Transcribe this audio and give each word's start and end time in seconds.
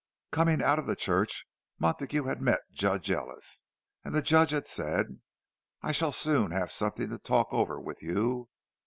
Coming 0.31 0.63
out 0.63 0.79
of 0.79 0.87
the 0.87 0.95
church, 0.95 1.45
Montague 1.77 2.23
had 2.23 2.41
met 2.41 2.61
Judge 2.71 3.11
Ellis; 3.11 3.61
and 4.03 4.15
the 4.15 4.23
Judge 4.23 4.49
had 4.49 4.67
said, 4.67 5.19
"I 5.83 5.91
shall 5.91 6.11
soon 6.11 6.49
have 6.49 6.71
something 6.71 7.11
to 7.11 7.19
talk 7.19 7.49
over 7.51 7.79
with 7.79 8.01
you." 8.01 8.49